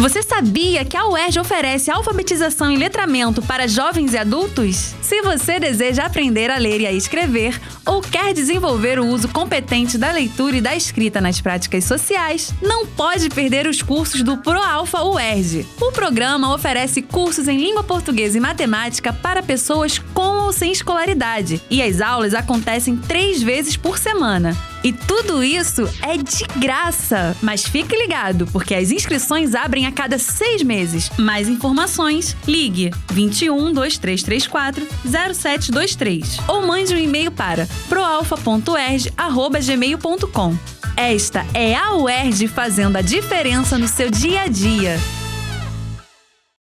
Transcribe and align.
Você 0.00 0.22
sabia 0.22 0.82
que 0.82 0.96
a 0.96 1.06
UERJ 1.06 1.40
oferece 1.40 1.90
alfabetização 1.90 2.72
e 2.72 2.76
letramento 2.78 3.42
para 3.42 3.68
jovens 3.68 4.14
e 4.14 4.16
adultos? 4.16 4.94
Se 5.02 5.20
você 5.20 5.60
deseja 5.60 6.06
aprender 6.06 6.50
a 6.50 6.56
ler 6.56 6.80
e 6.80 6.86
a 6.86 6.92
escrever, 6.92 7.60
ou 7.84 8.00
quer 8.00 8.32
desenvolver 8.32 8.98
o 8.98 9.06
uso 9.06 9.28
competente 9.28 9.98
da 9.98 10.10
leitura 10.10 10.56
e 10.56 10.60
da 10.62 10.74
escrita 10.74 11.20
nas 11.20 11.38
práticas 11.42 11.84
sociais, 11.84 12.54
não 12.62 12.86
pode 12.86 13.28
perder 13.28 13.66
os 13.66 13.82
cursos 13.82 14.22
do 14.22 14.38
ProAlfa 14.38 15.02
UERJ. 15.02 15.66
O 15.78 15.92
programa 15.92 16.54
oferece 16.54 17.02
cursos 17.02 17.46
em 17.46 17.58
língua 17.58 17.84
portuguesa 17.84 18.38
e 18.38 18.40
matemática 18.40 19.12
para 19.12 19.42
pessoas 19.42 19.98
com 20.14 20.46
ou 20.46 20.50
sem 20.50 20.72
escolaridade, 20.72 21.60
e 21.68 21.82
as 21.82 22.00
aulas 22.00 22.32
acontecem 22.32 22.96
três 22.96 23.42
vezes 23.42 23.76
por 23.76 23.98
semana. 23.98 24.56
E 24.82 24.92
tudo 24.92 25.42
isso 25.42 25.82
é 26.02 26.16
de 26.16 26.44
graça. 26.58 27.36
Mas 27.42 27.64
fique 27.64 27.94
ligado, 27.96 28.46
porque 28.46 28.74
as 28.74 28.90
inscrições 28.90 29.54
abrem 29.54 29.84
a 29.86 29.92
cada 29.92 30.18
seis 30.18 30.62
meses. 30.62 31.10
Mais 31.18 31.48
informações, 31.48 32.34
ligue 32.46 32.90
21 33.12 33.72
2334 33.72 34.86
0723 35.04 36.38
ou 36.48 36.66
mande 36.66 36.94
um 36.94 36.98
e-mail 36.98 37.30
para 37.30 37.68
proalfa.erg.gmail.com. 37.88 40.58
Esta 40.96 41.46
é 41.54 41.74
a 41.74 41.94
UERJ 41.94 42.48
fazendo 42.48 42.96
a 42.96 43.00
diferença 43.00 43.78
no 43.78 43.88
seu 43.88 44.10
dia 44.10 44.42
a 44.42 44.48
dia. 44.48 44.98